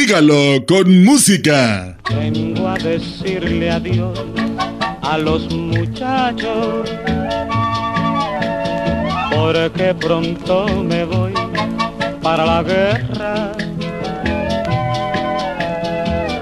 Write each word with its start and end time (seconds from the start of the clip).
Dígalo 0.00 0.64
con 0.66 1.04
música. 1.04 1.94
Vengo 2.08 2.66
a 2.66 2.78
decirle 2.78 3.70
adiós 3.70 4.18
a 5.02 5.18
los 5.18 5.52
muchachos, 5.52 6.90
porque 9.30 9.94
pronto 9.94 10.66
me 10.82 11.04
voy 11.04 11.34
para 12.22 12.46
la 12.46 12.62
guerra. 12.62 13.52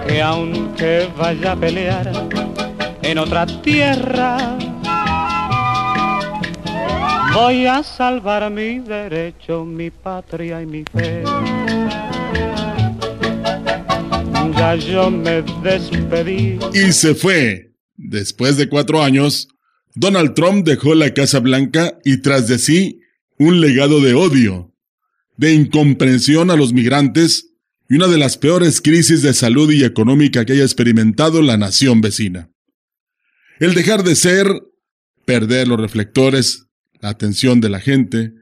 Que 0.06 0.22
aunque 0.22 1.08
vaya 1.18 1.50
a 1.50 1.56
pelear 1.56 2.12
en 3.02 3.18
otra 3.18 3.44
tierra, 3.44 4.56
voy 7.34 7.66
a 7.66 7.82
salvar 7.82 8.48
mi 8.52 8.78
derecho, 8.78 9.64
mi 9.64 9.90
patria 9.90 10.62
y 10.62 10.66
mi 10.66 10.84
fe. 10.84 11.24
Y 16.74 16.92
se 16.92 17.14
fue. 17.14 17.72
Después 17.96 18.56
de 18.56 18.68
cuatro 18.68 19.02
años, 19.02 19.48
Donald 19.94 20.34
Trump 20.34 20.66
dejó 20.66 20.96
la 20.96 21.14
Casa 21.14 21.38
Blanca 21.38 21.98
y 22.04 22.22
tras 22.22 22.48
de 22.48 22.58
sí 22.58 23.00
un 23.38 23.60
legado 23.60 24.00
de 24.00 24.14
odio, 24.14 24.74
de 25.36 25.52
incomprensión 25.52 26.50
a 26.50 26.56
los 26.56 26.72
migrantes 26.72 27.52
y 27.88 27.94
una 27.94 28.08
de 28.08 28.18
las 28.18 28.36
peores 28.36 28.80
crisis 28.80 29.22
de 29.22 29.32
salud 29.32 29.70
y 29.70 29.84
económica 29.84 30.44
que 30.44 30.54
haya 30.54 30.64
experimentado 30.64 31.40
la 31.40 31.56
nación 31.56 32.00
vecina. 32.00 32.50
El 33.60 33.74
dejar 33.74 34.02
de 34.02 34.16
ser, 34.16 34.46
perder 35.24 35.68
los 35.68 35.78
reflectores, 35.78 36.66
la 37.00 37.10
atención 37.10 37.60
de 37.60 37.68
la 37.68 37.78
gente, 37.78 38.32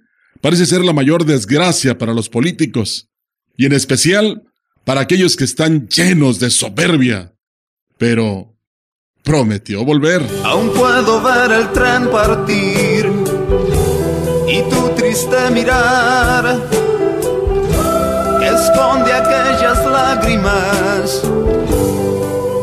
parece 0.41 0.65
ser 0.65 0.83
la 0.83 0.95
mayor 0.95 1.27
desgracia 1.27 1.98
para 1.98 2.15
los 2.15 2.30
políticos, 2.30 3.10
y 3.57 3.66
en 3.66 3.73
especial 3.73 4.45
para 4.86 5.00
aquellos 5.00 5.36
que 5.36 5.42
están 5.42 5.88
llenos 5.88 6.38
de 6.38 6.48
soberbia. 6.48 7.34
Pero 7.98 8.54
prometió 9.24 9.84
volver. 9.84 10.23
Aún 10.45 10.73
puedo 10.73 11.20
ver 11.20 11.51
el 11.51 11.73
tren 11.73 12.09
partir 12.09 13.10
y 14.46 14.62
tu 14.70 14.88
triste 14.96 15.51
mirar 15.51 16.60
esconde 18.40 19.12
aquellas 19.12 19.84
lágrimas. 19.87 21.23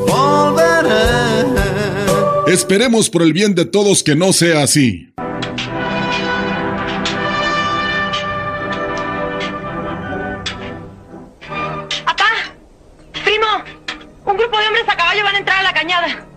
Volveré. 0.07 1.43
Esperemos 2.47 3.09
por 3.09 3.21
el 3.21 3.33
bien 3.33 3.53
de 3.53 3.65
todos 3.65 4.01
que 4.01 4.15
no 4.15 4.31
sea 4.31 4.63
así. 4.63 5.13
Grupo 14.53 14.59
de 14.59 14.67
hombres 14.67 14.85
a 14.87 14.97
caballo 14.97 15.23
van 15.23 15.35
a 15.35 15.39
entrar 15.39 15.59
a 15.59 15.63
la 15.63 15.73
cañada. 15.73 16.27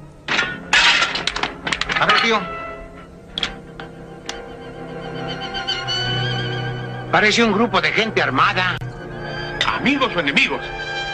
A 1.98 2.06
ver, 2.06 2.22
tío. 2.22 2.41
Parece 7.12 7.44
un 7.44 7.53
grupo 7.53 7.81
de 7.81 7.92
gente 7.92 8.22
armada. 8.22 8.78
¿Amigos 9.67 10.12
o 10.17 10.20
enemigos? 10.20 10.61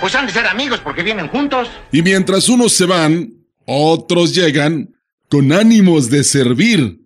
Pues 0.01 0.15
han 0.15 0.27
de 0.27 0.33
ser 0.33 0.47
amigos 0.47 0.81
porque 0.81 1.03
vienen 1.03 1.29
juntos. 1.29 1.69
Y 1.91 2.03
mientras 2.03 2.49
unos 2.49 2.73
se 2.73 2.87
van, 2.87 3.33
otros 3.67 4.35
llegan 4.35 4.95
con 5.29 5.53
ánimos 5.53 6.11
de 6.11 6.25
servir 6.25 7.01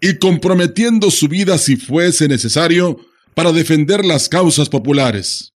y 0.00 0.18
comprometiendo 0.18 1.10
su 1.10 1.28
vida 1.28 1.58
si 1.58 1.76
fuese 1.76 2.28
necesario 2.28 2.98
para 3.34 3.52
defender 3.52 4.04
las 4.04 4.28
causas 4.28 4.68
populares. 4.68 5.54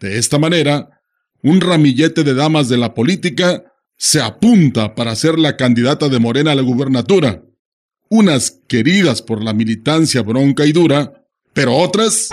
De 0.00 0.18
esta 0.18 0.38
manera, 0.38 0.97
un 1.42 1.60
ramillete 1.60 2.24
de 2.24 2.34
damas 2.34 2.68
de 2.68 2.78
la 2.78 2.94
política 2.94 3.64
se 3.96 4.20
apunta 4.20 4.94
para 4.94 5.16
ser 5.16 5.38
la 5.38 5.56
candidata 5.56 6.08
de 6.08 6.18
Morena 6.18 6.52
a 6.52 6.54
la 6.54 6.62
gubernatura. 6.62 7.42
Unas 8.08 8.62
queridas 8.68 9.22
por 9.22 9.42
la 9.42 9.52
militancia 9.52 10.22
bronca 10.22 10.64
y 10.64 10.72
dura, 10.72 11.26
pero 11.52 11.76
otras 11.76 12.28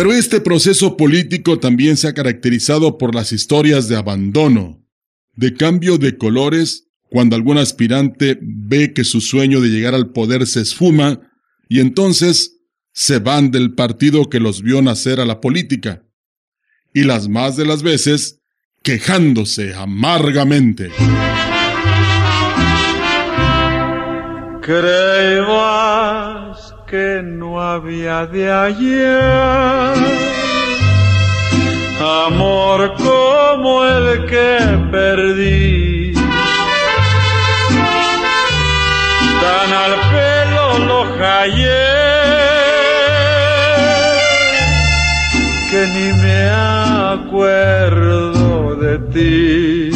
Pero 0.00 0.14
este 0.14 0.40
proceso 0.40 0.96
político 0.96 1.58
también 1.58 1.98
se 1.98 2.08
ha 2.08 2.14
caracterizado 2.14 2.96
por 2.96 3.14
las 3.14 3.32
historias 3.32 3.86
de 3.86 3.96
abandono, 3.96 4.82
de 5.36 5.52
cambio 5.52 5.98
de 5.98 6.16
colores 6.16 6.88
cuando 7.10 7.36
algún 7.36 7.58
aspirante 7.58 8.38
ve 8.40 8.94
que 8.94 9.04
su 9.04 9.20
sueño 9.20 9.60
de 9.60 9.68
llegar 9.68 9.94
al 9.94 10.10
poder 10.10 10.46
se 10.46 10.62
esfuma 10.62 11.20
y 11.68 11.80
entonces 11.80 12.62
se 12.94 13.18
van 13.18 13.50
del 13.50 13.74
partido 13.74 14.30
que 14.30 14.40
los 14.40 14.62
vio 14.62 14.80
nacer 14.80 15.20
a 15.20 15.26
la 15.26 15.38
política. 15.38 16.02
Y 16.94 17.04
las 17.04 17.28
más 17.28 17.58
de 17.58 17.66
las 17.66 17.82
veces 17.82 18.40
quejándose 18.82 19.74
amargamente. 19.74 20.88
Creías 24.62 26.69
que 26.90 27.22
no 27.22 27.62
había 27.62 28.26
de 28.26 28.50
ayer 28.50 29.20
amor 32.00 32.94
como 32.96 33.84
el 33.84 34.26
que 34.26 34.58
perdí. 34.90 36.14
Tan 39.40 39.72
al 39.72 39.94
pelo 40.10 40.78
lo 40.88 41.04
hallé 41.16 41.86
que 45.70 45.86
ni 45.94 46.08
me 46.22 46.40
acuerdo 47.14 48.74
de 48.74 48.98
ti. 49.12 49.90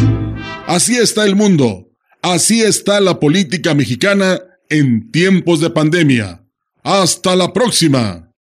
Así 0.69 0.97
está 0.97 1.25
el 1.25 1.34
mundo. 1.34 1.88
Así 2.22 2.62
está 2.62 3.00
la 3.00 3.19
política 3.19 3.75
mexicana 3.75 4.41
en 4.71 5.10
tiempos 5.10 5.60
de 5.60 5.71
pandemia. 5.71 6.44
Hasta 6.84 7.34
la 7.34 7.50
próxima. 7.50 8.34